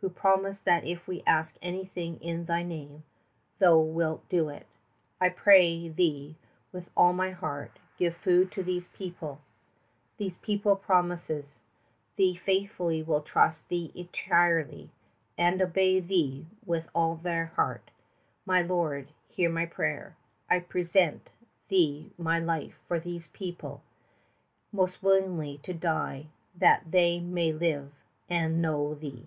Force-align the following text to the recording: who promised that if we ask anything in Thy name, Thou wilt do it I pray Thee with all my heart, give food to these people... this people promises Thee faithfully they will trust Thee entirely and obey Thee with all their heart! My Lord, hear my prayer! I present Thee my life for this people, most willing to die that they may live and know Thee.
who 0.00 0.08
promised 0.08 0.64
that 0.64 0.84
if 0.84 1.08
we 1.08 1.24
ask 1.26 1.56
anything 1.60 2.20
in 2.22 2.44
Thy 2.44 2.62
name, 2.62 3.02
Thou 3.58 3.80
wilt 3.80 4.26
do 4.28 4.48
it 4.48 4.64
I 5.20 5.28
pray 5.28 5.88
Thee 5.88 6.36
with 6.70 6.88
all 6.96 7.12
my 7.12 7.32
heart, 7.32 7.80
give 7.98 8.14
food 8.16 8.52
to 8.52 8.62
these 8.62 8.86
people... 8.94 9.40
this 10.16 10.34
people 10.40 10.76
promises 10.76 11.58
Thee 12.14 12.36
faithfully 12.36 13.02
they 13.02 13.08
will 13.10 13.22
trust 13.22 13.68
Thee 13.68 13.90
entirely 13.92 14.88
and 15.36 15.60
obey 15.60 15.98
Thee 15.98 16.46
with 16.64 16.84
all 16.94 17.16
their 17.16 17.46
heart! 17.56 17.90
My 18.46 18.62
Lord, 18.62 19.08
hear 19.28 19.50
my 19.50 19.66
prayer! 19.66 20.16
I 20.48 20.60
present 20.60 21.28
Thee 21.70 22.12
my 22.16 22.38
life 22.38 22.78
for 22.86 23.00
this 23.00 23.26
people, 23.32 23.82
most 24.70 25.02
willing 25.02 25.58
to 25.64 25.74
die 25.74 26.26
that 26.56 26.84
they 26.88 27.18
may 27.18 27.52
live 27.52 27.90
and 28.30 28.62
know 28.62 28.94
Thee. 28.94 29.26